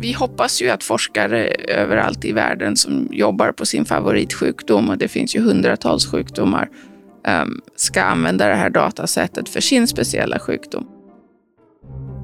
[0.00, 5.08] Vi hoppas ju att forskare överallt i världen som jobbar på sin favoritsjukdom, och det
[5.08, 6.68] finns ju hundratals sjukdomar,
[7.26, 10.86] ehm, ska använda det här datasättet för sin speciella sjukdom.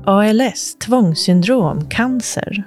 [0.07, 2.65] ALS, tvångssyndrom, cancer.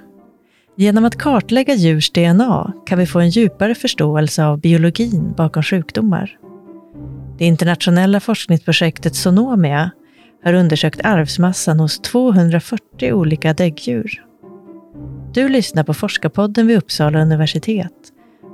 [0.76, 6.38] Genom att kartlägga djurs DNA kan vi få en djupare förståelse av biologin bakom sjukdomar.
[7.38, 9.90] Det internationella forskningsprojektet Sonomia
[10.44, 14.29] har undersökt arvsmassan hos 240 olika däggdjur.
[15.34, 17.92] Du lyssnar på Forskarpodden vid Uppsala universitet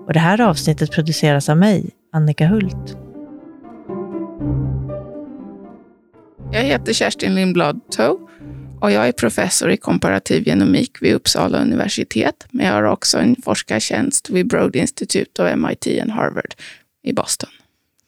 [0.06, 2.96] och det här avsnittet produceras av mig, Annika Hult.
[6.52, 8.28] Jag heter Kerstin Lindblad Tow
[8.80, 13.36] och jag är professor i komparativ genomik vid Uppsala universitet, men jag har också en
[13.44, 16.54] forskartjänst vid Broad Institute och MIT och Harvard
[17.02, 17.50] i Boston.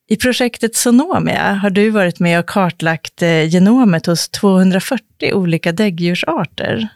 [0.08, 6.88] I projektet Sonomia har du varit med och kartlagt eh, genomet hos 240 olika däggdjursarter.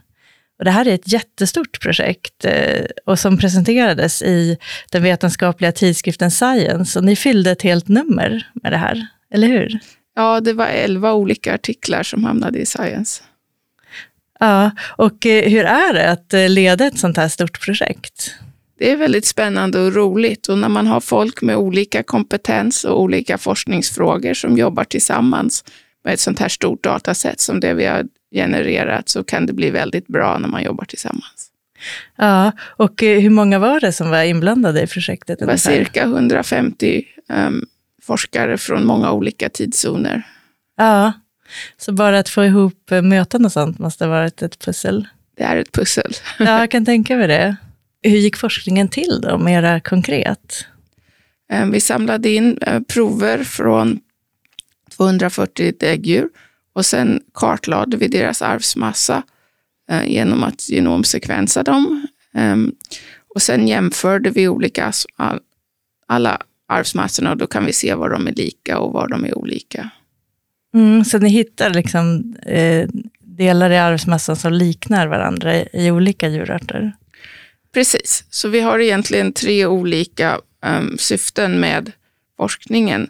[0.62, 4.58] Och det här är ett jättestort projekt eh, och som presenterades i
[4.90, 6.98] den vetenskapliga tidskriften Science.
[6.98, 9.78] Och ni fyllde ett helt nummer med det här, eller hur?
[10.16, 13.22] Ja, det var elva olika artiklar som hamnade i Science.
[14.40, 18.34] Ja, och eh, hur är det att eh, leda ett sånt här stort projekt?
[18.78, 23.00] Det är väldigt spännande och roligt och när man har folk med olika kompetens och
[23.00, 25.64] olika forskningsfrågor som jobbar tillsammans
[26.04, 29.70] med ett sånt här stort datasätt som det vi har genererat så kan det bli
[29.70, 31.48] väldigt bra när man jobbar tillsammans.
[32.16, 35.38] Ja, och eh, hur många var det som var inblandade i projektet?
[35.38, 37.66] Det var cirka 150 um, ehm,
[38.02, 40.22] forskare från många olika tidszoner.
[40.76, 41.12] Ja,
[41.76, 45.08] så bara att få ihop eh, möten och sånt måste ha varit ett pussel?
[45.36, 46.12] Det är ett pussel.
[46.38, 47.56] ja, jag kan tänka mig det.
[48.02, 50.66] Hur gick forskningen till då, mera konkret?
[51.52, 54.00] Ehm, vi samlade in eh, prover från
[54.96, 56.28] 240 däggdjur
[56.72, 59.22] och sen kartlade vi deras arvsmassa
[59.90, 62.06] eh, genom att genomsekvensa dem.
[62.34, 62.72] Ehm,
[63.34, 64.92] och sen jämförde vi olika,
[66.06, 69.38] alla arvsmassorna och då kan vi se var de är lika och var de är
[69.38, 69.90] olika.
[70.74, 72.88] Mm, så ni hittar liksom, eh,
[73.20, 76.92] delar i arvsmassan som liknar varandra i, i, olika djurarter?
[77.74, 81.92] Precis, så vi har egentligen tre olika um, syften med
[82.36, 83.08] forskningen.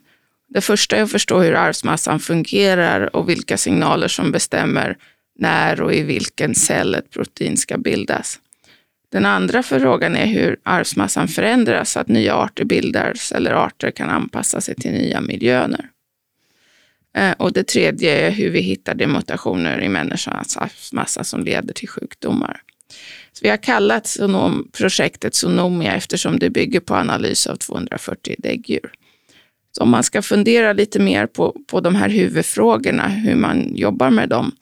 [0.53, 4.97] Det första är att förstå hur arvsmassan fungerar och vilka signaler som bestämmer
[5.39, 8.41] när och i vilken cell ett protein ska bildas.
[9.13, 14.11] Den andra frågan är hur arvsmassan förändras så att nya arter bildas eller arter kan
[14.11, 15.89] anpassa sig till nya miljöer.
[17.17, 21.75] Eh, och det tredje är hur vi hittar de mutationer i människans arvsmassa som leder
[21.75, 22.63] till sjukdomar.
[23.33, 28.93] Så vi har kallat sonom, projektet Sonomia eftersom det bygger på analys av 240 däggdjur.
[29.73, 34.11] Så om man ska fundera lite mer på, på de här huvudfrågorna, hur man jobbar
[34.11, 34.53] med dem,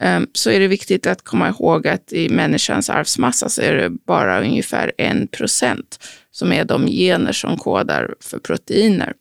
[0.00, 3.90] ehm, så är det viktigt att komma ihåg att i människans arvsmassa så är det
[3.90, 9.12] bara ungefär en procent som är de gener som kodar för proteiner.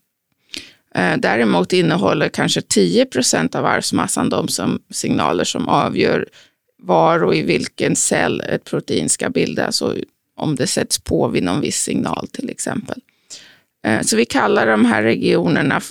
[0.95, 6.27] Eh, däremot innehåller kanske 10 procent av arvsmassan de som signaler som avgör
[6.77, 9.93] var och i vilken cell ett protein ska bildas och
[10.35, 13.01] om det sätts på vid någon viss signal till exempel.
[13.87, 15.81] Eh, så vi kallar de här regionerna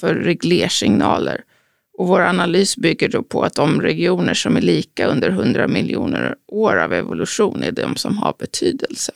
[0.00, 1.44] för reglersignaler.
[1.98, 6.34] Och vår analys bygger då på att de regioner som är lika under 100 miljoner
[6.48, 9.12] år av evolution är de som har betydelse.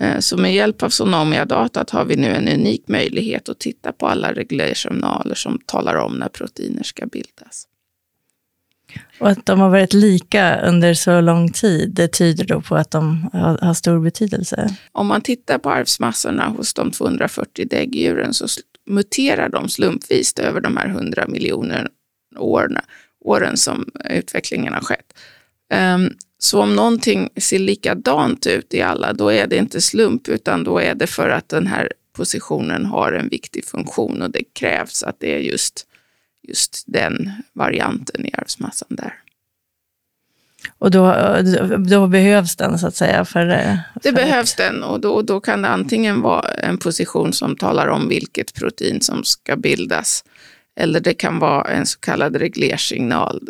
[0.00, 4.06] Eh, så med hjälp av Sonomia-datat har vi nu en unik möjlighet att titta på
[4.06, 7.66] alla reglersignaler som talar om när proteiner ska bildas.
[9.20, 12.90] Och att de har varit lika under så lång tid, det tyder då på att
[12.90, 14.76] de har, har stor betydelse?
[14.92, 18.46] Om man tittar på arvsmassorna hos de 240 däggdjuren så
[18.86, 21.88] muterar de slumpvis över de här 100 miljoner
[22.36, 22.78] åren,
[23.24, 25.14] åren som utvecklingen har skett.
[25.94, 30.64] Um, så om någonting ser likadant ut i alla, då är det inte slump, utan
[30.64, 35.02] då är det för att den här positionen har en viktig funktion och det krävs
[35.02, 35.86] att det är just
[36.48, 39.14] just den varianten i arvsmassan där.
[40.78, 41.14] Och då,
[41.88, 43.24] då behövs den så att säga?
[43.24, 43.46] För,
[43.92, 47.86] för det behövs den och då, då kan det antingen vara en position som talar
[47.86, 50.24] om vilket protein som ska bildas
[50.76, 53.48] eller det kan vara en så kallad reglersignal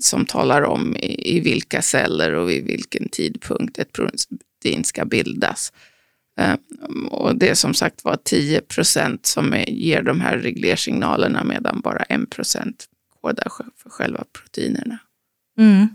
[0.00, 5.72] som talar om i, i vilka celler och vid vilken tidpunkt ett protein ska bildas.
[6.38, 6.54] Eh,
[7.10, 11.80] och det är som sagt var 10 procent som är, ger de här reglersignalerna medan
[11.80, 12.84] bara 1 procent
[13.22, 13.46] kodar
[13.82, 14.98] för själva proteinerna.
[15.58, 15.88] Mm.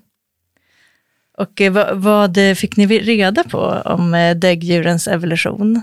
[1.38, 5.82] Och eh, vad, vad, fick ni reda på om eh, däggdjurens evolution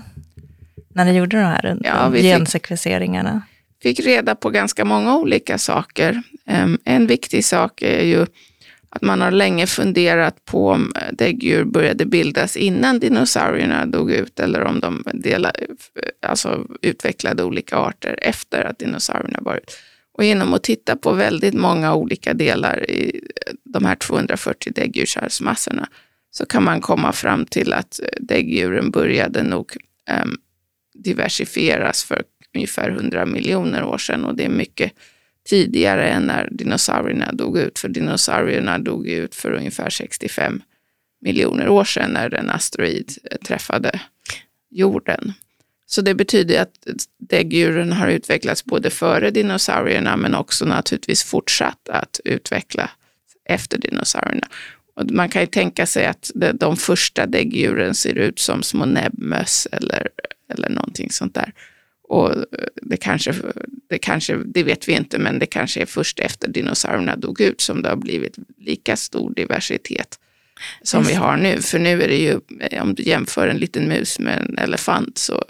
[0.93, 3.41] när ni gjorde de här ja, gensekvenseringarna?
[3.81, 6.21] Fick, fick reda på ganska många olika saker.
[6.85, 8.25] En viktig sak är ju
[8.95, 14.63] att man har länge funderat på om däggdjur började bildas innan dinosaurierna dog ut eller
[14.63, 15.59] om de delade,
[16.21, 19.77] alltså utvecklade olika arter efter att dinosaurierna var ut.
[20.13, 23.21] Och genom att titta på väldigt många olika delar i
[23.63, 25.89] de här 240 däggdjursarvsmassorna
[26.31, 29.71] så kan man komma fram till att däggdjuren började nog
[30.09, 30.25] eh,
[30.93, 34.91] diversifieras för ungefär 100 miljoner år sedan och det är mycket
[35.49, 37.79] tidigare än när dinosaurierna dog ut.
[37.79, 40.61] För dinosaurierna dog ut för ungefär 65
[41.21, 43.99] miljoner år sedan när en asteroid eh, träffade
[44.69, 45.33] jorden.
[45.85, 46.87] Så det betyder att
[47.17, 52.89] däggdjuren har utvecklats både före dinosaurierna men också naturligtvis fortsatt att utveckla
[53.49, 54.47] efter dinosaurierna.
[54.95, 59.67] Och man kan ju tänka sig att de första däggdjuren ser ut som små näbbmöss
[59.71, 60.09] eller,
[60.53, 61.53] eller någonting sånt där.
[62.07, 62.45] Och
[62.81, 63.33] det kanske,
[63.89, 67.61] det kanske, det vet vi inte, men det kanske är först efter dinosaurierna dog ut
[67.61, 70.19] som det har blivit lika stor diversitet
[70.81, 71.61] som vi har nu.
[71.61, 72.39] För nu är det ju,
[72.81, 75.43] om du jämför en liten mus med en elefant så,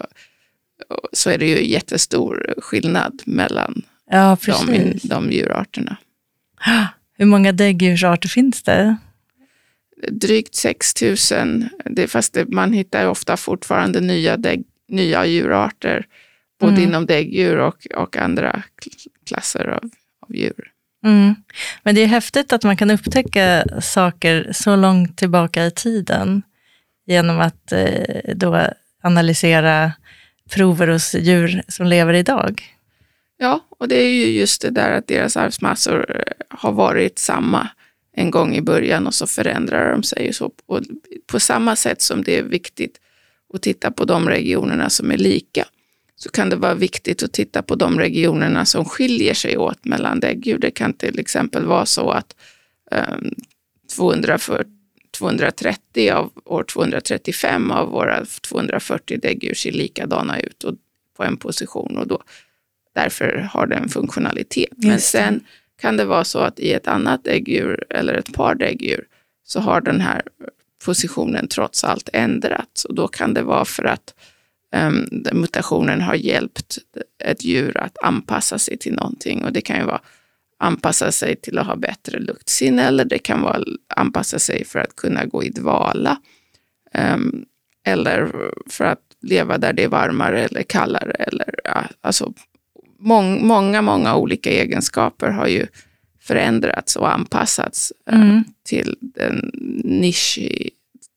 [1.12, 5.96] så är det ju jättestor skillnad mellan ja, de, de djurarterna.
[7.18, 8.96] Hur många däggdjursarter finns det?
[10.10, 16.06] Drygt 6 000, det, fast det, man hittar ofta fortfarande nya, dägg, nya djurarter
[16.58, 16.84] både mm.
[16.84, 18.62] inom däggdjur och, och andra
[19.26, 20.72] klasser av, av djur.
[21.04, 21.34] Mm.
[21.82, 26.42] Men det är häftigt att man kan upptäcka saker så långt tillbaka i tiden
[27.06, 28.66] genom att eh, då
[29.02, 29.92] analysera
[30.50, 32.76] prover hos djur som lever idag.
[33.38, 37.68] Ja, och det är ju just det där att deras arvsmassor eh, har varit samma
[38.16, 40.32] en gång i början och så förändrar de sig.
[40.32, 40.80] Så, och
[41.26, 43.00] på samma sätt som det är viktigt
[43.54, 45.64] att titta på de regionerna som är lika,
[46.16, 50.20] så kan det vara viktigt att titta på de regionerna som skiljer sig åt mellan
[50.20, 50.58] däggdjur.
[50.58, 52.36] Det kan till exempel vara så att
[52.90, 53.34] um,
[53.96, 54.70] 240,
[55.18, 60.74] 230 av år 235 av våra 240 däggdjur ser likadana ut och,
[61.16, 62.22] på en position och då,
[62.94, 64.72] därför har det en funktionalitet.
[64.76, 65.40] Men sen
[65.80, 69.04] kan det vara så att i ett annat däggdjur eller ett par däggdjur
[69.44, 70.22] så har den här
[70.84, 74.14] positionen trots allt ändrats och då kan det vara för att
[75.32, 76.78] mutationen har hjälpt
[77.24, 79.44] ett djur att anpassa sig till någonting.
[79.44, 80.00] Och det kan ju vara
[80.58, 84.96] anpassa sig till att ha bättre luktsinne eller det kan vara anpassa sig för att
[84.96, 86.18] kunna gå i dvala.
[86.94, 87.44] Um,
[87.84, 91.10] eller för att leva där det är varmare eller kallare.
[91.10, 91.54] Eller,
[92.00, 92.32] alltså,
[92.98, 95.66] mång, många, många olika egenskaper har ju
[96.20, 98.30] förändrats och anpassats mm.
[98.30, 99.50] uh, till den
[99.84, 100.38] nisch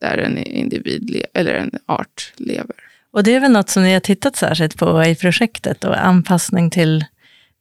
[0.01, 2.88] där en individ eller en art lever.
[3.11, 6.69] Och det är väl något som ni har tittat särskilt på i projektet, och anpassning
[6.69, 7.06] till,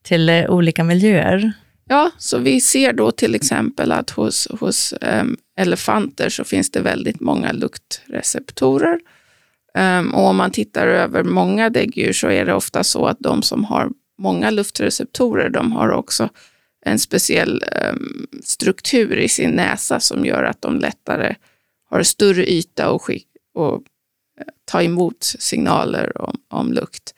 [0.02, 1.52] till eh, olika miljöer?
[1.88, 6.80] Ja, så vi ser då till exempel att hos, hos um, elefanter så finns det
[6.80, 9.00] väldigt många luktreceptorer.
[9.78, 13.42] Um, och om man tittar över många däggdjur så är det ofta så att de
[13.42, 16.28] som har många luftreceptorer, de har också
[16.84, 21.34] en speciell um, struktur i sin näsa som gör att de lättare
[21.90, 23.10] har större yta och,
[23.54, 23.82] och
[24.64, 27.14] ta emot signaler om, om lukt.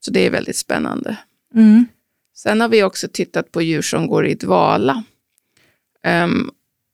[0.00, 1.16] Så det är väldigt spännande.
[1.54, 1.86] Mm.
[2.36, 5.04] Sen har vi också tittat på djur som går i dvala.
[6.24, 6.50] Um,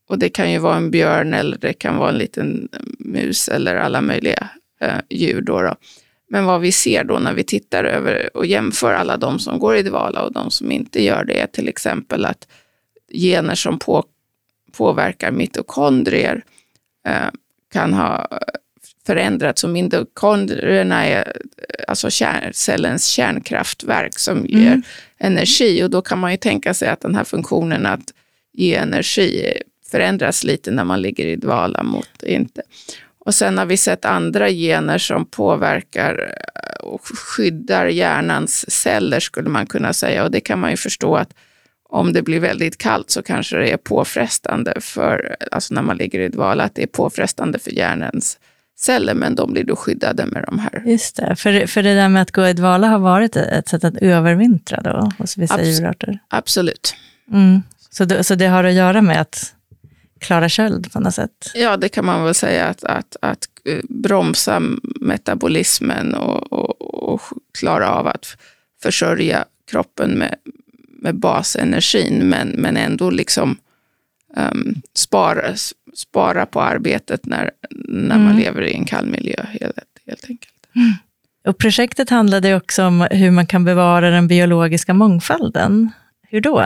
[0.08, 2.68] och det kan ju vara en björn eller det kan vara en liten
[2.99, 4.49] mus eller alla möjliga
[4.85, 5.40] uh, djur.
[5.40, 5.76] Då, då
[6.28, 9.76] Men vad vi ser då när vi tittar över och jämför alla de som går
[9.76, 12.49] i dvala och de som inte gör det är till exempel att
[13.12, 14.04] gener som på,
[14.73, 16.44] påverkar mitokondrier
[17.08, 17.30] uh,
[17.73, 18.28] kan ha
[19.06, 21.32] förändrats och mitokondrierna är
[21.88, 24.62] alltså kärn, cellens kärnkraftverk som mm.
[24.62, 24.82] ger
[25.18, 28.12] energi och då kan man ju tänka sig att den här funktionen att
[28.52, 29.52] ge energi
[29.90, 32.62] förändras lite när man ligger i dvala mot inte.
[33.18, 36.35] Och sen har vi sett andra gener som påverkar
[36.80, 41.35] och skyddar hjärnans celler skulle man kunna säga och det kan man ju förstå att
[41.88, 46.21] om det blir väldigt kallt så kanske det är påfrestande för, alltså när man ligger
[46.21, 48.38] i dvala, att det är påfrestande för hjärnans
[48.82, 50.82] celler, men de blir då skyddade med de här.
[50.86, 53.84] Just det, för, för det där med att gå i dvala har varit ett sätt
[53.84, 56.18] att övervintra då hos vissa Abs djurarter?
[56.28, 56.94] Absolut.
[57.32, 57.62] Mm.
[57.90, 59.54] Så, det, så det har att göra med att
[60.20, 61.50] klara köld på något sätt?
[61.54, 64.62] Ja, det kan man väl säga, att, att, att eh, bromsa
[65.00, 67.20] metabolismen och, och, och
[67.58, 68.36] klara av att
[68.82, 70.34] försörja kroppen med,
[71.02, 73.56] med basenergin, men, men ändå liksom
[74.36, 75.56] um, spara,
[75.94, 77.50] spara på arbetet när,
[77.88, 78.24] när mm.
[78.24, 80.52] man lever i en kall miljö helt, helt enkelt.
[80.76, 80.92] Mm.
[81.46, 85.90] Och projektet handlade också om hur man kan bevara den biologiska mångfalden.
[86.28, 86.58] Hur då?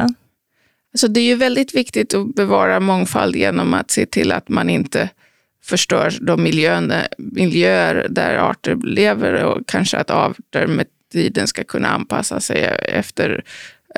[0.93, 4.71] Alltså det är ju väldigt viktigt att bevara mångfald genom att se till att man
[4.71, 5.09] inte
[5.65, 11.89] förstör de miljöer, miljöer där arter lever och kanske att arter med tiden ska kunna
[11.89, 13.45] anpassa sig efter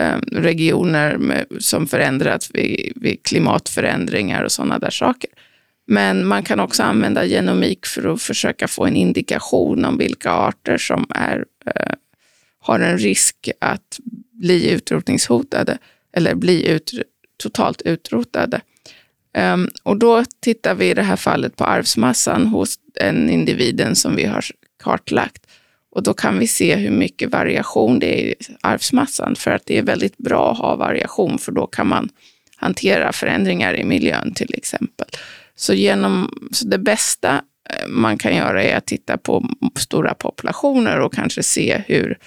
[0.00, 5.30] Eh, regioner med, som förändrats vid, vid klimatförändringar och sådana där saker.
[5.86, 10.78] Men man kan också använda genomik för att försöka få en indikation om vilka arter
[10.78, 11.92] som är, eh,
[12.58, 14.00] har en risk att
[14.32, 15.78] bli utrotningshotade
[16.12, 16.92] eller bli ut,
[17.42, 18.60] totalt utrotade.
[19.38, 24.16] Um, och då tittar vi i det här fallet på arvsmassan hos den individen som
[24.16, 24.44] vi har
[24.82, 25.46] kartlagt.
[25.98, 29.78] Och då kan vi se hur mycket variation det är i arvsmassan, för att det
[29.78, 32.08] är väldigt bra att ha variation, för då kan man
[32.56, 35.06] hantera förändringar i miljön till exempel.
[35.56, 41.00] Så, genom, så det bästa eh, man kan göra är att titta på stora populationer
[41.00, 42.18] och kanske se hur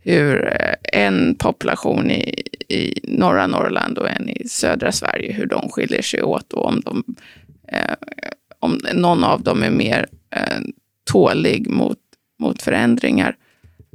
[0.00, 5.68] hur eh, en population i, i norra Norrland och en i södra Sverige, hur de
[5.68, 7.04] skiljer sig åt och om, de,
[7.72, 7.94] eh,
[8.58, 10.06] om någon av dem är mer
[10.36, 10.60] eh,
[11.10, 11.98] tålig mot,
[12.38, 13.36] mot förändringar.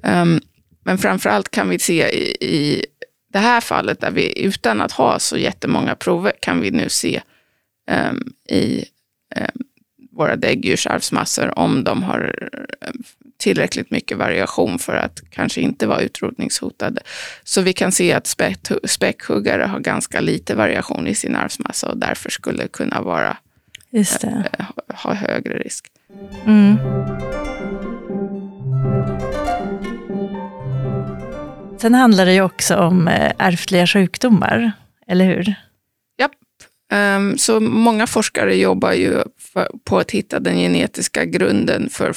[0.04, 0.42] Um,
[0.84, 2.86] men framförallt kan vi se i, i
[3.34, 7.22] det här fallet, där vi utan att ha så jättemånga prover, kan vi nu se
[7.92, 8.86] um, i
[9.36, 9.64] um,
[10.12, 12.36] våra däggdjursarvsmassor om de har
[13.42, 17.02] tillräckligt mycket variation för att kanske inte vara utrotningshotade.
[17.44, 18.38] Så vi kan se att
[18.84, 23.38] späckhuggare har ganska lite variation i sin arvsmassa och därför skulle kunna vara,
[23.92, 25.86] äh, ha högre risk.
[26.46, 26.78] Mm.
[31.82, 34.72] Sen handlar det ju också om eh, ärftliga sjukdomar,
[35.08, 35.54] eller hur?
[36.16, 36.30] Ja,
[36.92, 39.24] ehm, så många forskare jobbar ju
[39.84, 42.14] på att hitta den genetiska grunden för,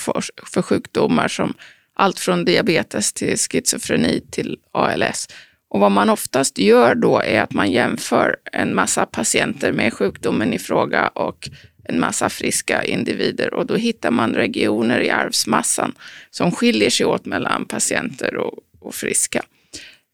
[0.47, 1.55] för sjukdomar som
[1.95, 5.29] allt från diabetes till schizofreni till ALS.
[5.69, 10.53] Och vad man oftast gör då är att man jämför en massa patienter med sjukdomen
[10.53, 11.49] i fråga och
[11.85, 15.95] en massa friska individer och då hittar man regioner i arvsmassan
[16.31, 19.43] som skiljer sig åt mellan patienter och, och friska.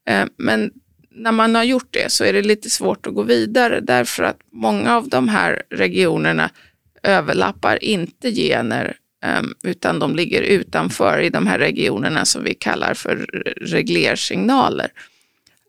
[0.08, 0.70] Eh, men
[1.10, 4.38] när man har gjort det så är det lite svårt att gå vidare därför att
[4.52, 6.50] många av de här regionerna
[7.02, 12.94] överlappar inte gener ehm, utan de ligger utanför i de här regionerna som vi kallar
[12.94, 13.16] för
[13.60, 14.92] reglersignaler.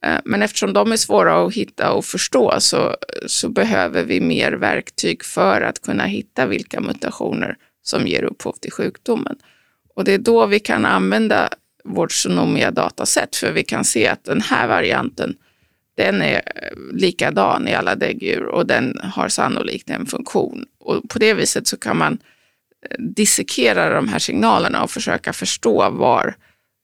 [0.05, 2.95] Eh, men eftersom de är svåra att hitta och förstå så,
[3.27, 8.71] så behöver vi mer verktyg för att kunna hitta vilka mutationer som ger upphov till
[8.71, 9.35] sjukdomen.
[9.95, 11.49] Och det är då vi kan använda
[11.83, 15.35] vårt Sonomia dataset för vi kan se att den här varianten
[15.95, 16.41] den är
[16.93, 20.65] likadan i alla däggdjur och den har sannolikt en funktion.
[20.79, 22.13] Och på det viset så kan man
[22.89, 26.35] eh, dissekera de här signalerna och försöka förstå var,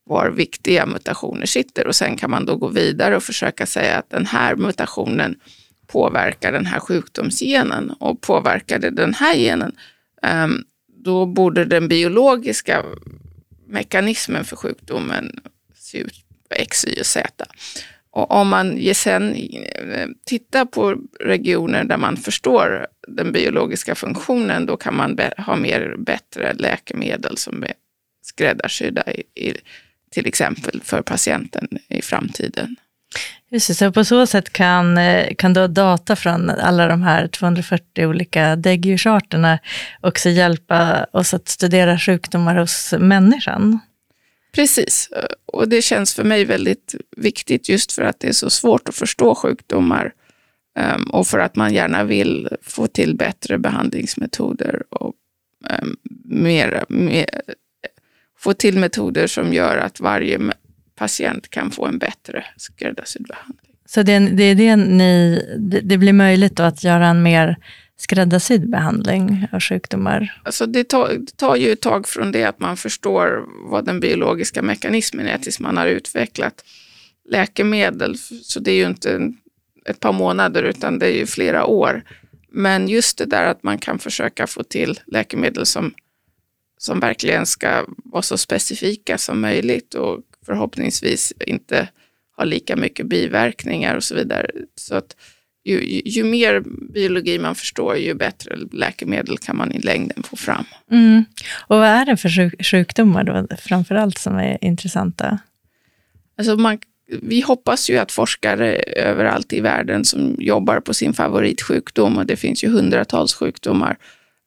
[0.04, 1.86] var viktiga mutationer sitter.
[1.86, 5.36] Och sen kan man då gå vidare och försöka säga att den här mutationen
[5.86, 9.72] påverkar den här sjukdomsgenen och påverkar det den här genen,
[10.22, 10.64] ehm,
[11.04, 12.84] då borde den biologiska
[13.68, 15.40] mekanismen för sjukdomen
[15.74, 17.44] ser ut på X, Y och Z.
[18.10, 24.76] Och om man sen eh, tittar på regioner där man förstår den biologiska funktionen, då
[24.76, 27.72] kan man ha mer bättre läkemedel som är
[28.22, 29.54] skräddarsydda i, i,
[30.10, 32.76] till exempel för patienten i framtiden.
[33.50, 37.28] Just det, så på så sätt kan, eh, kan då data från alla de här
[37.28, 39.58] 240 olika däggdjursarterna
[40.00, 43.78] också hjälpa oss att studera sjukdomar hos människan?
[44.52, 45.10] Precis,
[45.46, 48.94] och det känns för mig väldigt viktigt just för att det är så svårt att
[48.94, 50.12] förstå sjukdomar
[50.78, 55.14] ehm, och för att man gärna vill få till bättre behandlingsmetoder och
[55.70, 57.26] ehm, mer, mer,
[58.38, 60.38] få till metoder som gör att varje
[60.98, 63.74] patient kan få en bättre skräddarsydd behandling.
[63.86, 67.56] Så det, det är det ni, det, det blir möjligt att göra en mer
[67.96, 70.40] skräddarsydd behandling av sjukdomar?
[70.44, 74.00] Alltså det, tar, det tar ju ett tag från det att man förstår vad den
[74.00, 76.64] biologiska mekanismen är tills man har utvecklat
[77.28, 78.18] läkemedel.
[78.42, 79.32] Så det är ju inte
[79.84, 82.02] ett par månader utan det är ju flera år.
[82.50, 85.94] Men just det där att man kan försöka få till läkemedel som,
[86.78, 91.88] som verkligen ska vara så specifika som möjligt och förhoppningsvis inte
[92.36, 94.50] ha lika mycket biverkningar och så vidare.
[94.74, 95.16] Så att
[95.64, 96.60] ju, ju, mer
[96.92, 100.64] biologi man förstår, ju bättre läkemedel kan man i längden få fram.
[100.90, 101.24] Mm.
[101.66, 105.38] Och vad är det för sjuk sjukdomar då, framförallt som är intressanta?
[106.38, 106.78] Alltså man,
[107.22, 112.36] vi hoppas ju att forskare överallt i världen som jobbar på sin favoritsjukdom, och det
[112.36, 113.96] finns ju hundratals sjukdomar,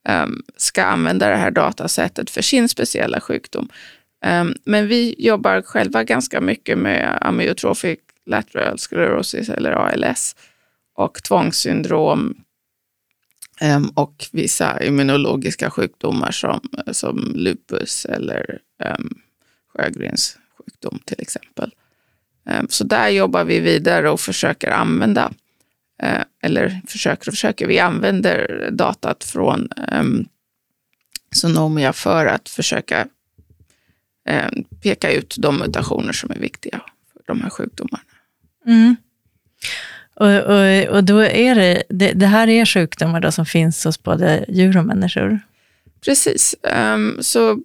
[0.09, 3.69] um, ska använda det här datasättet för sin speciella sjukdom.
[4.21, 10.35] Ehm, men vi jobbar själva ganska mycket med amyotrofic lateral sclerosis eller ALS.
[10.95, 12.35] och tvångssyndrom
[13.61, 16.61] ehm, och vissa immunologiska sjukdomar som,
[16.91, 19.21] som lupus eller ehm, um,
[19.73, 21.71] Sjögrens sjukdom till exempel.
[22.45, 25.31] Um, så där jobbar vi vidare och försöker använda,
[26.03, 30.27] uh, eller försöker och försöker, vi använder datat från um,
[31.35, 33.07] Sonomia för att försöka
[34.27, 34.49] eh,
[34.83, 36.81] peka ut de mutationer som är viktiga
[37.13, 38.03] för de här sjukdomarna.
[38.65, 38.95] Mm.
[40.13, 44.03] Och, och, och då är det, det, det, här är sjukdomar då som finns hos
[44.03, 45.39] både djur och människor?
[46.05, 46.55] Precis.
[46.93, 47.59] Um, så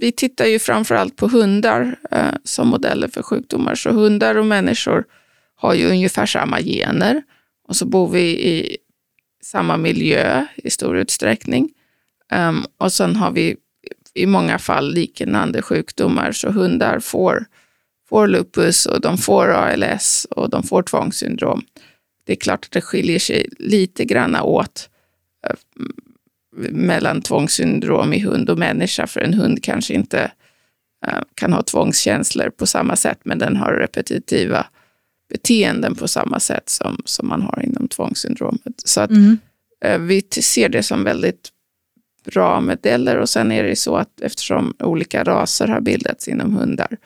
[0.00, 3.74] vi tittar ju framförallt på hundar uh, som modeller för sjukdomar.
[3.74, 5.04] Så hundar och människor
[5.56, 7.22] har ju ungefär samma gener
[7.68, 8.76] och så bor vi i
[9.42, 11.70] samma miljö i stor utsträckning.
[12.32, 13.56] Um, och sen har vi
[14.16, 17.44] i många fall liknande sjukdomar, så hundar får,
[18.08, 21.62] får lupus och de får ALS och de får tvångssyndrom.
[22.24, 24.88] Det är klart att det skiljer sig lite grann åt
[25.50, 25.86] uh,
[26.70, 30.30] mellan tvångssyndrom i hund och människa, för en hund kanske inte
[31.08, 34.66] uh, kan ha tvångskänslor på samma sätt, men den har repetitiva
[35.32, 38.74] beteenden på samma sätt som, som man har inom tvångssyndromet.
[38.84, 39.38] Så att mm.
[39.86, 41.52] uh, vi ser det som väldigt
[42.26, 46.96] bra modeller och sen är det så att eftersom olika raser har bildats inom hundar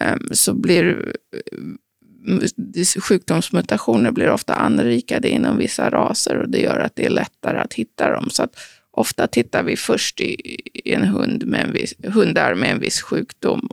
[0.00, 6.96] ehm, så blir eh, sjukdomsmutationer blir ofta anrikade inom vissa raser och det gör att
[6.96, 8.30] det är lättare att hitta dem.
[8.30, 8.56] Så att
[8.90, 13.68] ofta tittar vi först i, en hund med en viss, hundar med en viss sjukdom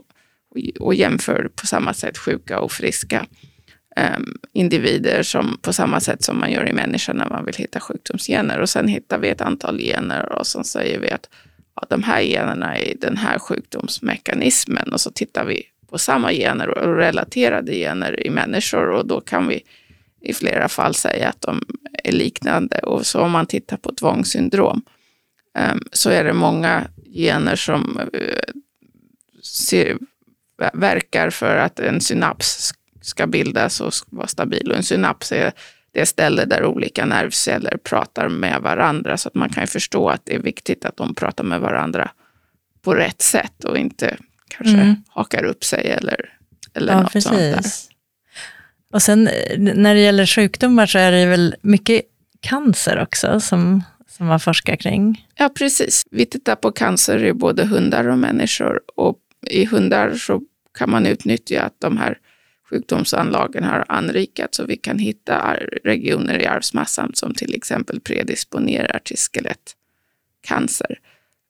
[0.50, 3.26] och, och jämför på samma sätt sjuka och friska
[3.96, 7.80] um, individer som, på samma sätt som man gör i människan när man vill hitta
[7.80, 8.60] sjukdomsgener.
[8.60, 11.28] Och sen hittar vi ett antal gener och så säger vi att
[11.76, 16.68] ja, de här generna är den här sjukdomsmekanismen och så tittar vi på samma gener
[16.68, 19.62] och relaterade gener i människor och då kan vi
[20.20, 21.62] i flera fall säga att de
[22.04, 22.78] är liknande.
[22.78, 24.82] Och så om man tittar på tvångssyndrom
[25.72, 28.40] um, så är det många gener som eh, uh,
[29.42, 29.98] ser,
[30.72, 32.72] verkar för att en synaps
[33.06, 34.70] ska bildas och vara stabil.
[34.70, 35.52] Och en synaps är
[35.92, 39.16] det ställe där olika nervceller pratar med varandra.
[39.16, 42.10] Så att man kan förstå att det är viktigt att de pratar med varandra
[42.82, 44.16] på rätt sätt och inte
[44.48, 44.96] kanske mm.
[45.08, 46.34] hakar upp sig eller,
[46.74, 47.28] eller ja, något precis.
[47.28, 47.62] sånt där.
[48.92, 52.02] Och sen när det gäller sjukdomar så är det väl mycket
[52.40, 55.26] cancer också som, som man forskar kring?
[55.34, 56.02] Ja, precis.
[56.10, 58.80] Vi tittar på cancer i både hundar och människor.
[58.96, 59.18] Och
[59.50, 60.42] i hundar så
[60.78, 62.18] kan man utnyttja att de här
[62.70, 69.16] sjukdomsanlagen har anrikats och vi kan hitta regioner i arvsmassan som till exempel predisponerar till
[69.16, 70.98] skelettcancer.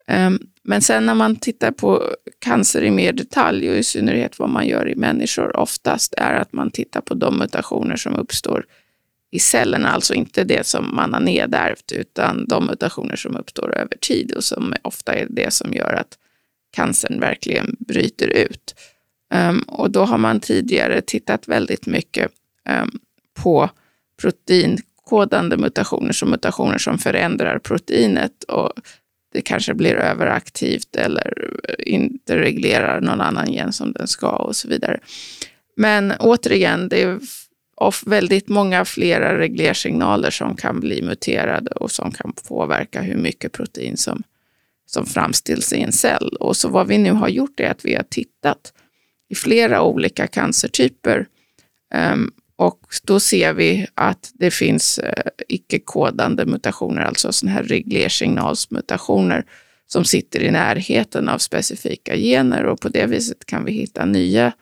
[0.06, 2.02] Ehm, men sen när man tittar på
[2.38, 6.52] cancer i mer detalj och i synnerhet vad man gör i människor oftast är att
[6.52, 8.66] man tittar på de mutationer som uppstår
[9.30, 13.96] i cellerna, alltså inte det som man har nedärvt utan de mutationer som uppstår över
[14.00, 16.18] tid och som ofta är det som gör att
[16.70, 18.74] cancern verkligen bryter ut.
[19.34, 22.32] Um, och då har man tidigare tittat väldigt mycket
[22.82, 22.98] um,
[23.34, 23.70] på
[24.20, 28.72] proteinkodande mutationer, så mutationer som förändrar proteinet och
[29.32, 34.56] det kanske blir överaktivt eller eh, inte reglerar någon annan gen som den ska och
[34.56, 35.00] så vidare.
[35.76, 37.18] Men återigen, det är
[38.06, 43.96] väldigt många flera reglersignaler som kan bli muterade och som kan påverka hur mycket protein
[43.96, 44.22] som,
[44.86, 46.36] som framställs i en cell.
[46.40, 48.72] Och så vad vi nu har gjort är att vi har tittat
[49.28, 51.26] i flera olika cancertyper.
[51.94, 59.44] Um, och då ser vi att det finns uh, icke-kodande mutationer, alltså sådana här reglersignalsmutationer
[59.86, 64.52] som sitter i närheten av specifika gener och på det viset kan vi hitta nya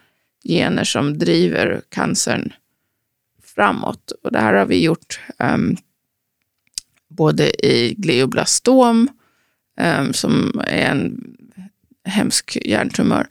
[0.44, 2.52] gener som driver cancern
[3.54, 4.12] framåt.
[4.22, 5.76] Och det här har vi gjort um,
[7.08, 9.08] både i glioblastom,
[9.80, 11.34] um, som är en
[12.04, 13.26] hemsk hjärntumör,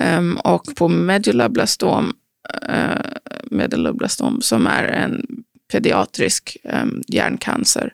[0.00, 2.12] Ehm, och på medulablastom,
[2.68, 2.90] uh,
[3.90, 5.26] eh, som är en
[5.72, 7.92] pediatrisk um, hjärncancer.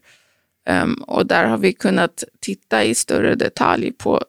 [0.70, 4.24] Um, och där har vi kunnat titta i större detalj på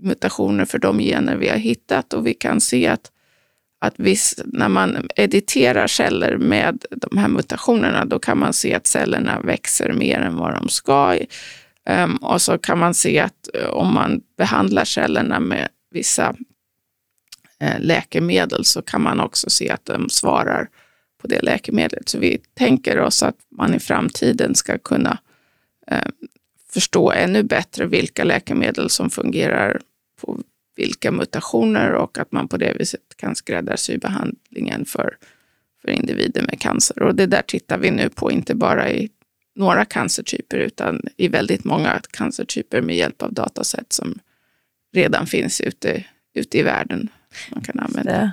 [0.00, 3.10] mutationer för de gener vi har hittat och vi kan se att,
[3.80, 8.86] att viss, när man editerar celler med de här mutationerna, då kan man se att
[8.86, 11.18] cellerna växer mer än vad de ska.
[11.90, 16.34] Um, och så kan man se att eh, om man behandlar cellerna med vissa
[17.60, 20.68] Eh, läkemedel så kan man också se att de svarar
[21.18, 22.08] på det läkemedlet.
[22.08, 25.18] Så vi tänker oss att man i framtiden ska kunna
[25.86, 26.08] eh,
[26.72, 29.80] förstå ännu bättre vilka läkemedel som fungerar
[30.20, 30.40] på
[30.76, 35.16] vilka mutationer och att man på det viset kan skräddarsy behandlingen för,
[35.82, 37.02] för individer med cancer.
[37.02, 39.10] Och det där tittar vi nu på, inte bara i
[39.54, 44.18] några cancertyper utan i väldigt många cancertyper med hjälp av datasätt som
[44.92, 47.08] redan finns ute, ute i världen.
[47.50, 48.12] Man kan använda.
[48.12, 48.32] Det.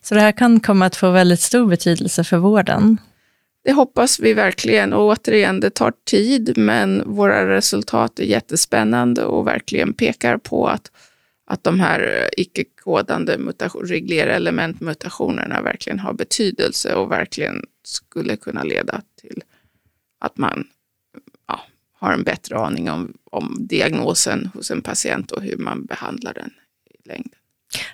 [0.00, 2.98] Så det här kan komma att få väldigt stor betydelse för vården?
[3.64, 4.92] Det hoppas vi verkligen.
[4.92, 10.90] Och återigen, det tar tid, men våra resultat är jättespännande och verkligen pekar på att,
[11.46, 13.38] att de här icke-kodande
[14.18, 19.42] elementmutationerna verkligen har betydelse och verkligen skulle kunna leda till
[20.20, 20.64] att man
[21.48, 21.60] ja,
[21.92, 26.50] har en bättre aning om, om diagnosen hos en patient och hur man behandlar den
[26.90, 27.41] i längden.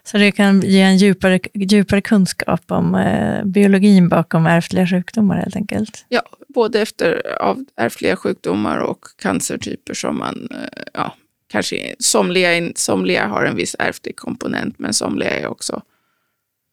[0.03, 5.57] Så det kan ge en djupare, djupare kunskap om eh, biologin bakom ärftliga sjukdomar helt
[5.57, 6.05] enkelt?
[6.09, 11.15] Ja, både efter av ärftliga sjukdomar och cancertyper som man, eh, ja,
[11.49, 15.83] kanske somliga, somliga har en viss ärftlig komponent, men somliga är också,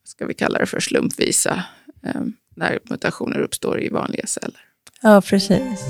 [0.05, 1.63] ska vi kalla det för slumpvisa,
[2.03, 2.21] eh,
[2.55, 4.61] när mutationer uppstår i vanliga celler.
[5.01, 5.81] Ja, precis.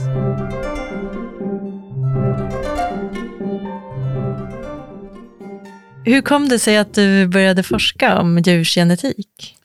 [6.07, 9.55] Hur kom det sig att du började forska om djursgenetik?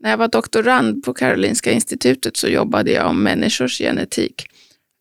[0.00, 4.46] När jag var doktorand på Karolinska institutet så jobbade jag om människors genetik.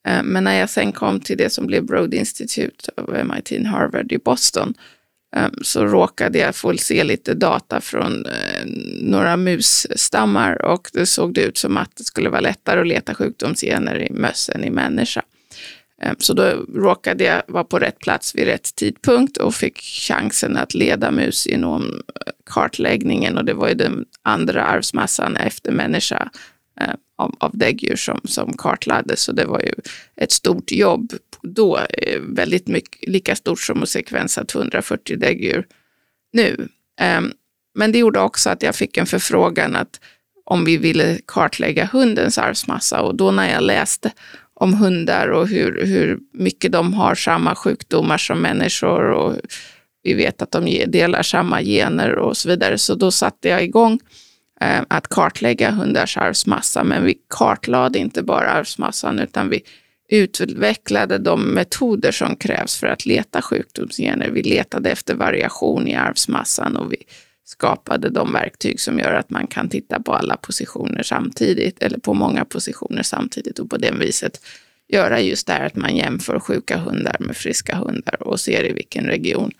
[0.08, 3.66] Eh, men när jag sen kom till det som blev Broad Institute av MIT och
[3.66, 4.74] Harvard i Boston
[5.36, 8.66] eh, så råkade jag få se lite data från eh,
[9.02, 13.16] några musstammar och det såg det ut som att det skulle vara lättare att leta
[13.16, 15.22] sjukdomsgener i möss än i människa.
[16.06, 20.58] Eh, så då råkade jag vara på rätt plats vid rätt tidpunkt och fick chansen
[20.58, 26.30] att leda musgenomkartläggningen eh, och det var ju den andra arvsmassan efter människa
[26.80, 29.22] eh, av, av däggdjur som, som kartlades.
[29.22, 29.74] Så det var ju
[30.16, 31.80] ett stort jobb då,
[32.22, 35.66] väldigt mycket, lika stort som att sekvensa 240 däggdjur
[36.34, 36.68] nu.
[37.76, 40.00] Men det gjorde också att jag fick en förfrågan att
[40.46, 44.12] om vi ville kartlägga hundens arvsmassa och då när jag läste
[44.56, 49.36] om hundar och hur, hur mycket de har samma sjukdomar som människor och
[50.04, 52.78] vi vet att de delar samma gener och så vidare.
[52.78, 54.00] Så då satte jag igång
[54.62, 59.62] eh, att kartlägga hundars arvsmassa, men vi kartlade inte bara arvsmassan utan vi
[60.10, 64.30] utvecklade de metoder som krävs för att leta sjukdomsgener.
[64.30, 66.98] Vi letade efter variation i arvsmassan och vi
[67.46, 72.14] skapade de verktyg som gör att man kan titta på alla positioner samtidigt eller på
[72.14, 74.42] många positioner samtidigt och på det viset
[74.88, 78.74] göra just det här att man jämför sjuka hundar med friska hundar och ser i
[78.74, 79.52] vilken region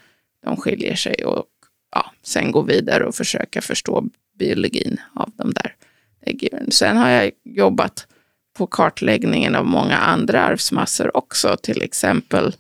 [0.44, 1.46] de skiljer sig och
[1.92, 4.04] ja, sen gå vidare och försöka förstå
[4.40, 5.76] biologin av de där
[6.22, 6.72] äggdjuren.
[6.72, 8.08] Sen har jag jobbat
[8.58, 12.56] på kartläggningen av många andra arvsmassor också, till exempel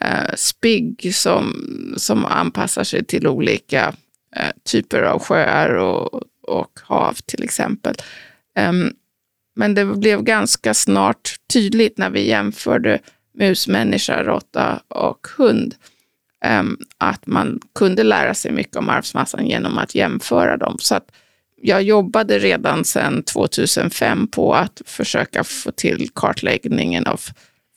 [0.00, 1.54] eh, spigg som,
[1.96, 3.94] som anpassar sig till olika
[4.36, 7.94] Eh, typer av sjöar och, och hav till exempel.
[8.68, 8.92] Um,
[9.56, 12.98] men det blev ganska snart tydligt när vi jämförde
[13.34, 15.74] mus, människa, råtta och hund
[16.60, 20.76] um, att man kunde lära sig mycket om arvsmassan genom att jämföra dem.
[20.78, 21.10] Så att
[21.56, 27.20] jag jobbade redan sedan 2005 på att försöka få till kartläggningen av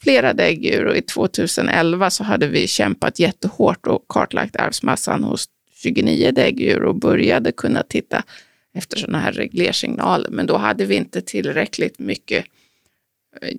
[0.03, 5.45] flera däggdjur och i 2011 så hade vi kämpat jättehårt och kartlagt arvsmassan hos
[5.83, 8.23] 29 däggdjur och började kunna titta
[8.73, 10.29] efter sådana här reglersignaler.
[10.29, 12.45] Men då hade vi inte tillräckligt mycket
[13.41, 13.55] eh,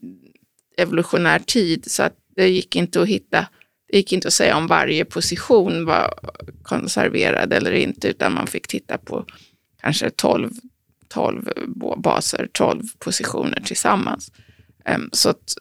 [0.76, 3.46] evolutionär tid så att det gick inte att hitta,
[3.90, 6.14] det gick inte att säga om varje position var
[6.62, 9.26] konserverad eller inte, utan man fick titta på
[9.80, 10.50] kanske 12,
[11.08, 11.48] 12
[11.96, 14.32] baser, 12 positioner tillsammans.
[14.85, 15.54] Ehm, så att,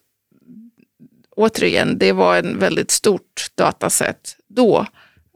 [1.30, 4.86] återigen, det var en väldigt stort datasätt då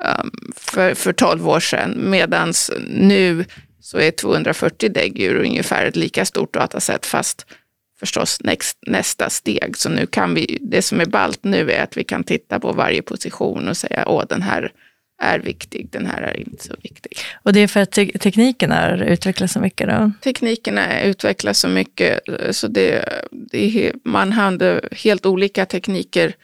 [0.03, 2.09] um, för, för 12 år sedan.
[2.09, 2.53] Medan
[2.87, 3.45] nu
[3.79, 7.45] så är 240 däggdjur ungefär ett lika stort dataset fast
[7.99, 9.77] förstås next, nästa steg.
[9.77, 12.71] Så nu kan vi, det som är ballt nu är att vi kan titta på
[12.71, 14.71] varje position och säga åh den här
[15.21, 17.17] är viktig, den här är inte så viktig.
[17.43, 20.11] Och det är för att te tekniken har utvecklats så mycket då?
[20.21, 22.19] Teknikerna utvecklas så mycket
[22.51, 26.35] så det, det är, man hade helt olika tekniker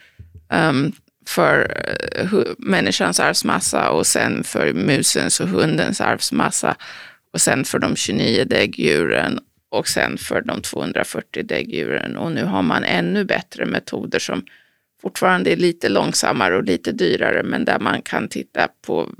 [0.52, 0.92] um,
[1.26, 1.82] för
[2.14, 2.26] eh,
[2.58, 6.76] människans arvsmassa och sen för musens och hundens arvsmassa
[7.32, 12.16] och sen för de 29 däggdjuren och sen för de 240 däggdjuren.
[12.16, 14.44] Och nu har man ännu bättre metoder som
[15.02, 19.10] fortfarande är lite långsammare och lite dyrare, men där man kan titta på,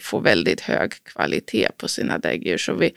[0.00, 2.58] få väldigt hög kvalitet på sina däggdjur.
[2.58, 2.94] Så vi,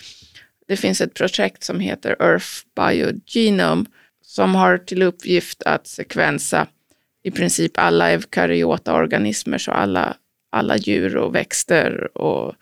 [0.68, 3.86] det finns ett projekt som heter Earth Biogenome
[4.22, 6.68] som har till uppgift att sekvensa
[7.24, 10.16] i princip alla eukaryota organismer, så alla,
[10.52, 12.56] alla djur och växter och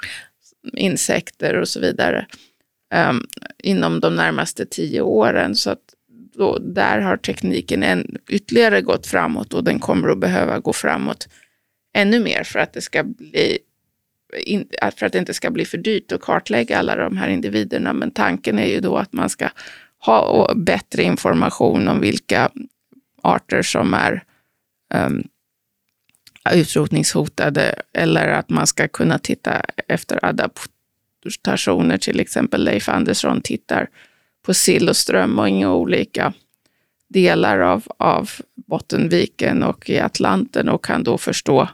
[0.73, 2.25] insekter och så vidare.
[2.95, 3.25] um,
[3.63, 5.55] inom de närmaste tio åren.
[5.55, 5.95] Så att
[6.33, 11.27] då, där har tekniken än, ytterligare gått framåt och den kommer att behöva gå framåt
[11.93, 13.59] ännu mer för att det ska bli
[14.45, 17.93] in, för att det inte ska bli för dyrt att kartlägga alla de här individerna.
[17.93, 19.49] Men tanken är ju då att man ska
[20.05, 22.51] ha bättre information om vilka
[23.23, 24.23] arter som är
[24.93, 25.23] um,
[26.51, 31.97] utrotningshotade eller att man ska kunna titta efter adaptationer.
[31.97, 33.89] Till exempel Leif Andersson tittar
[34.41, 36.33] på sill och strömming och olika
[37.07, 41.69] delar av, av Bottenviken och i Atlanten och kan då förstå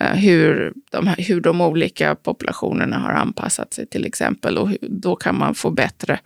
[0.00, 4.58] eh, hur, de, hur de olika populationerna har anpassat sig till exempel.
[4.58, 6.20] Och hur, då kan man få bättre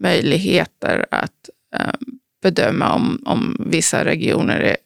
[0.00, 1.94] möjligheter att eh,
[2.42, 4.76] bedöma om, om vissa regioner är,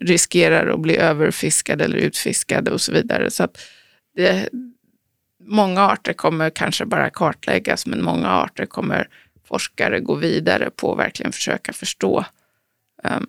[0.00, 3.30] riskerar att bli överfiskade eller utfiskade och så vidare.
[3.30, 3.58] Så att
[4.16, 4.48] det,
[5.44, 9.08] många arter kommer kanske bara kartläggas, men många arter kommer
[9.44, 12.24] forskare gå vidare på och verkligen försöka förstå
[13.04, 13.26] um,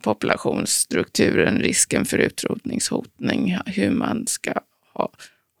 [0.00, 4.52] populationsstrukturen, risken för utrotningshotning, hur man ska
[4.94, 5.10] ha,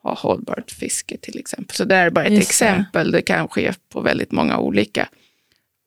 [0.02, 1.76] ha hållbart fiske till exempel.
[1.76, 3.10] Så det är bara ett Just exempel.
[3.10, 3.18] Det.
[3.18, 5.08] det kan ske på väldigt många olika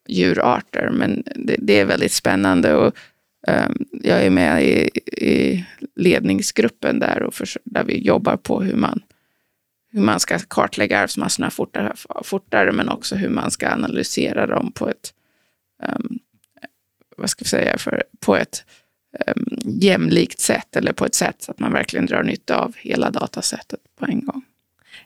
[0.08, 2.74] djurarter, men det, det är väldigt spännande.
[2.74, 2.96] Och,
[3.48, 4.90] um, jag är med i,
[5.26, 5.64] i
[5.96, 9.02] ledningsgruppen där, och för, där vi jobbar på hur man
[9.92, 14.88] hur man ska kartlägga arvsmassorna fortare, fortare men också hur man ska analysera dem på
[14.88, 15.14] ett,
[15.88, 16.18] um,
[17.16, 18.64] vad ska vi säga, för, på ett
[19.26, 23.10] um, jämlikt sätt eller på ett sätt så att man verkligen drar nytta av hela
[23.10, 24.44] datasättet på en gång.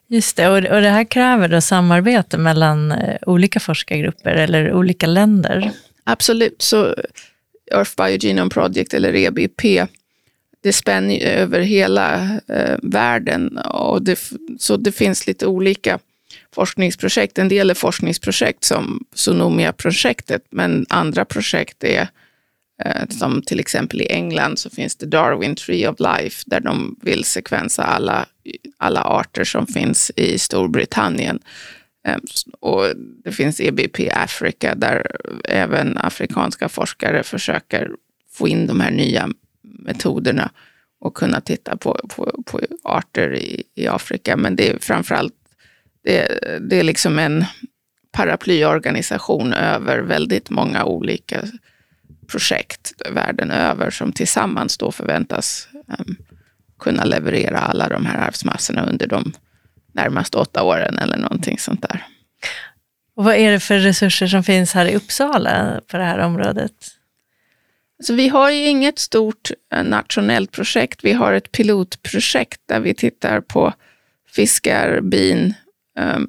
[0.08, 5.06] Just det, och, och det här kräver då samarbete mellan eh, olika forskargrupper eller olika
[5.06, 5.70] länder?
[6.04, 6.94] Absolut, så
[7.72, 9.88] Earth Biogenome Project eller EBP
[10.66, 13.58] det spänner över hela eh, världen.
[13.58, 14.18] Och det,
[14.58, 15.98] så det finns lite olika
[16.54, 17.38] forskningsprojekt.
[17.38, 22.08] En del är forskningsprojekt som Sonomia-projektet, men andra projekt är
[22.84, 26.96] eh, som till exempel i England så finns det Darwin Tree of Life där de
[27.02, 28.26] vill sekvensa alla,
[28.76, 31.40] alla arter som finns i Storbritannien.
[32.06, 32.20] Ehm,
[32.60, 32.84] och
[33.24, 37.90] det finns EBP Africa där även afrikanska forskare försöker
[38.32, 39.28] få in de här nya
[39.62, 40.50] metoderna
[41.00, 44.36] och kunna titta på, på, på arter i, i Afrika.
[44.36, 45.34] Men det är framförallt
[46.04, 47.44] det, det är liksom en
[48.12, 51.42] paraplyorganisation över väldigt många olika
[52.26, 56.16] projekt världen över som tillsammans då förväntas um,
[56.78, 59.32] kunna leverera alla de här arvsmassorna under de
[59.92, 62.06] närmaste åtta åren eller någonting sånt där.
[63.16, 66.72] Och vad är det för resurser som finns här i Uppsala på det här området?
[68.02, 71.04] Så vi har ju inget stort eh, nationellt projekt.
[71.04, 73.72] Vi har ett pilotprojekt där vi tittar på
[74.28, 75.54] fiskar, bin,
[75.98, 76.28] ehm,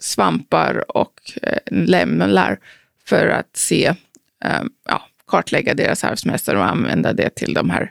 [0.00, 2.58] svampar och eh, lämlar
[3.04, 3.94] för att se,
[4.44, 7.88] ehm, ja, kartlägga deras arvsmästare och använda det till de här, eh,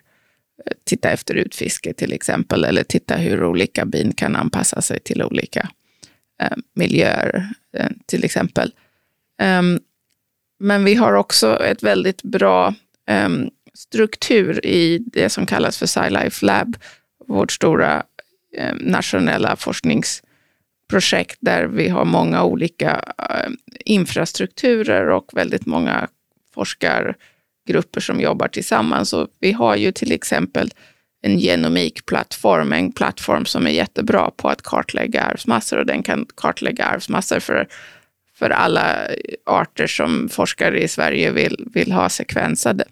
[0.84, 5.70] titta efter utfiske till exempel, eller titta hur olika bin kan anpassa sig till olika
[6.42, 8.72] eh, miljöer eh, till exempel.
[9.42, 9.80] Ehm,
[10.60, 12.74] men vi har också ett väldigt bra
[13.26, 16.78] um, struktur i det som kallas för SciLife Lab,
[17.28, 18.04] vårt stora
[18.58, 23.52] um, nationella forskningsprojekt där vi har många olika eh,
[23.86, 26.08] infrastrukturer och väldigt många
[27.68, 29.14] grupper som jobbar tillsammans.
[29.14, 30.72] Och vi har ju till exempel
[31.24, 36.86] en genomikplattform, en plattform som är jättebra på att kartlägga arvsmassor och den kan kartlägga
[36.86, 37.68] arvsmassor för
[38.42, 39.08] för alla
[39.46, 42.84] arter som forskare i Sverige vill, vill ha sekvensade.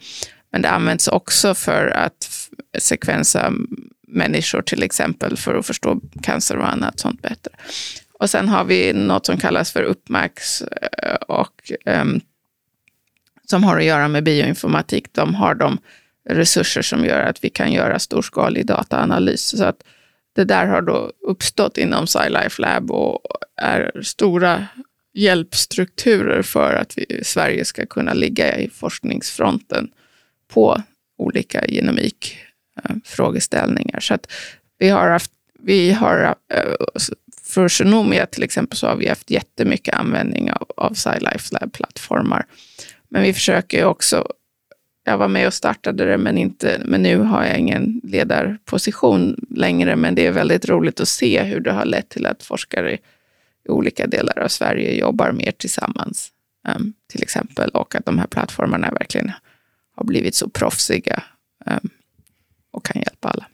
[0.51, 3.53] Men det används också för att sekvensa
[4.07, 7.51] människor till exempel för att förstå cancer och annat sånt bättre.
[8.19, 12.21] Och sen har vi något som kallas för uppmärks eh, och um,
[13.49, 15.13] som har att göra med bioinformatik.
[15.13, 15.77] De har de
[16.29, 19.57] resurser som gör att vi kan göra storskalig dataanalys.
[19.57, 19.83] Så att
[20.35, 23.21] det där har då uppstått inom SciLife Lab och
[23.61, 24.67] är stora
[25.13, 29.91] hjälpstrukturer för att vi, Sverige ska kunna ligga i forskningsfronten
[30.47, 30.81] på
[31.17, 33.97] olika genomikfrågeställningar.
[33.97, 34.31] Eh, så att
[34.77, 36.73] vi har haft, vi har, eh,
[37.43, 42.45] för Genomia till exempel så har vi haft jättemycket användning av, av SciLife Lab-plattformar.
[43.09, 44.27] Men vi försöker också,
[45.03, 49.95] jag var med och startade det, men, inte, men nu har jag ingen ledarposition längre,
[49.95, 53.69] men det är väldigt roligt att se hur det har lett till att forskare i
[53.69, 56.31] olika delar av Sverige jobbar mer tillsammans,
[56.75, 57.69] um, till exempel.
[57.69, 59.31] Och att de här plattformarna verkligen
[59.95, 61.23] har blivit så proffsiga
[61.65, 61.89] um,
[62.71, 63.45] och kan hjälpa alla.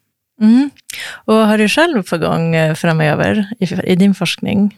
[0.41, 0.69] Mm.
[1.07, 4.77] Och har du själv på gång eh, framöver i, i din forskning?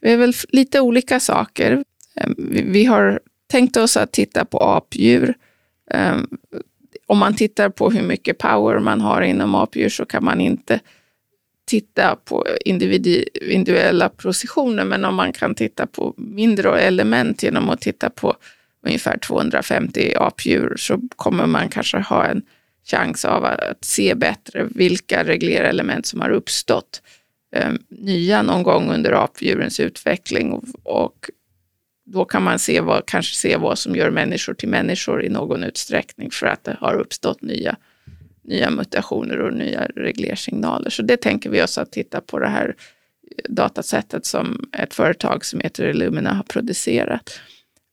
[0.00, 1.84] Det är väl lite olika saker.
[2.14, 2.34] Ehm,
[2.72, 3.20] vi har
[3.52, 5.34] tänkt oss att titta på apdjur.
[5.90, 6.26] Ehm,
[7.06, 10.80] om man tittar på hur mycket power man har inom apdjur så kan man inte
[11.64, 18.10] titta på individuella positioner, men om man kan titta på mindre element genom att titta
[18.10, 18.34] på
[18.86, 22.42] ungefär 250 apdjur så kommer man kanske ha en
[22.84, 27.02] chans av att se bättre vilka reglerelement som har uppstått
[27.54, 31.30] eh, nya någon gång under apdjurens utveckling och, och
[32.12, 35.64] då kan man se vad, kanske se vad som gör människor till människor i någon
[35.64, 37.76] utsträckning för att det har uppstått nya,
[38.42, 40.90] nya mutationer och nya reglersignaler.
[40.90, 42.74] Så det tänker vi oss att titta på det här
[43.48, 47.40] datasättet som ett företag som heter Illumina har producerat.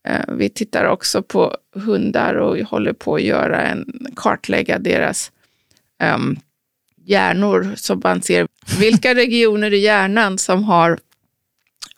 [0.07, 5.31] Eh, vi tittar också på hundar och håller på att göra en, kartlägga deras
[6.15, 6.39] um,
[7.05, 8.47] hjärnor så man ser
[8.79, 10.99] vilka regioner i hjärnan som har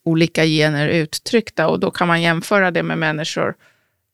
[0.04, 3.56] olika gener uttryckta och då kan man jämföra det med människor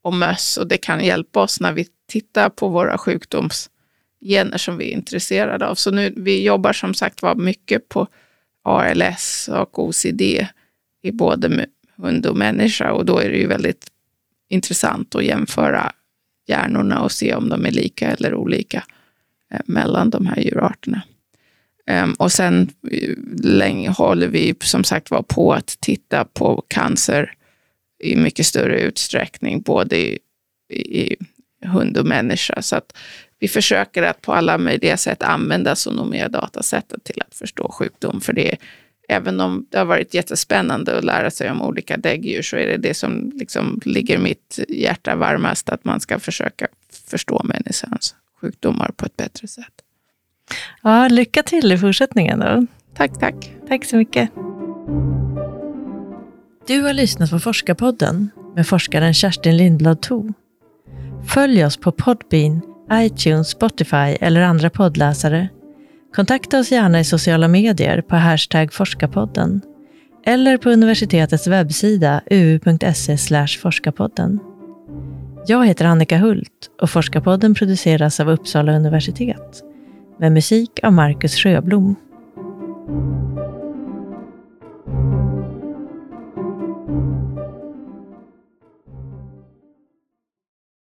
[0.02, 4.92] och möss och det kan hjälpa oss när vi tittar på våra sjukdomsgener som vi
[4.92, 5.76] är intresserade av.
[5.76, 8.08] Så nu, vi jobbar som sagt var mycket på
[8.64, 10.22] ALS och OCD
[11.02, 13.88] i både hund och människa och då är det ju väldigt
[14.50, 15.92] intressant att jämföra
[16.48, 18.84] hjärnorna och se om de är lika eller olika
[19.52, 21.02] eh, mellan de här djurarterna.
[21.88, 27.34] Ehm, och sen eh, länge håller vi som sagt var på att titta på cancer
[28.04, 30.20] i mycket större utsträckning, både i,
[30.70, 31.16] i
[31.66, 32.62] hund och människa.
[32.62, 32.98] Så att
[33.40, 38.22] vi försöker att på alla möjliga sätt använda sonomia-datasättet till att förstå sjukdom.
[38.22, 38.58] För det,
[39.10, 42.78] även om det har varit jättespännande att lära sig om olika däggdjur, så är det
[42.78, 46.68] det som liksom ligger mitt hjärta varmast, att man ska försöka
[47.08, 49.87] förstå människans sjukdomar på ett bättre sätt.
[50.84, 52.66] Ja, lycka till i fortsättningen då.
[52.96, 53.52] Tack, tack.
[53.68, 54.30] Tack så mycket.
[56.68, 60.34] Du har lyssnat på Forskarpodden med forskaren Kerstin Lindblad Thor.
[61.28, 62.62] Följ oss på Podbean,
[62.94, 65.50] iTunes, Spotify eller andra poddläsare.
[66.16, 69.62] Kontakta oss gärna i sociala medier på hashtag forskarpodden
[70.26, 74.40] eller på universitetets webbsida uu.se forskarpodden.
[75.48, 79.64] Jag heter Annika Hult och Forskarpodden produceras av Uppsala universitet
[80.20, 81.96] med musik av Marcus Sjöblom.